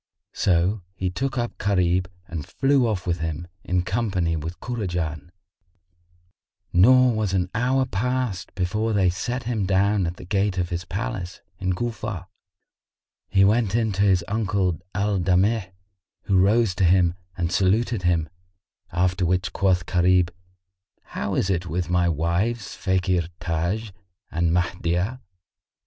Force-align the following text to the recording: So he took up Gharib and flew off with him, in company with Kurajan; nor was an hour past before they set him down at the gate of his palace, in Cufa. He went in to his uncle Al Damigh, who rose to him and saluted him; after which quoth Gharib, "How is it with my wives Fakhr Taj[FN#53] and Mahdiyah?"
So 0.33 0.81
he 0.95 1.11
took 1.11 1.37
up 1.37 1.59
Gharib 1.59 2.07
and 2.27 2.43
flew 2.43 2.87
off 2.87 3.05
with 3.05 3.19
him, 3.19 3.47
in 3.63 3.83
company 3.83 4.35
with 4.35 4.59
Kurajan; 4.59 5.29
nor 6.73 7.13
was 7.13 7.33
an 7.33 7.51
hour 7.53 7.85
past 7.85 8.51
before 8.55 8.93
they 8.93 9.11
set 9.11 9.43
him 9.43 9.67
down 9.67 10.07
at 10.07 10.17
the 10.17 10.25
gate 10.25 10.57
of 10.57 10.69
his 10.69 10.85
palace, 10.85 11.41
in 11.59 11.73
Cufa. 11.73 12.25
He 13.29 13.45
went 13.45 13.75
in 13.75 13.91
to 13.91 14.01
his 14.01 14.25
uncle 14.27 14.79
Al 14.95 15.19
Damigh, 15.19 15.69
who 16.23 16.35
rose 16.39 16.73
to 16.77 16.83
him 16.83 17.13
and 17.37 17.51
saluted 17.51 18.01
him; 18.01 18.27
after 18.91 19.23
which 19.23 19.53
quoth 19.53 19.85
Gharib, 19.85 20.31
"How 21.13 21.35
is 21.35 21.51
it 21.51 21.67
with 21.67 21.91
my 21.91 22.09
wives 22.09 22.75
Fakhr 22.75 23.29
Taj[FN#53] 23.39 23.91
and 24.31 24.51
Mahdiyah?" 24.51 25.19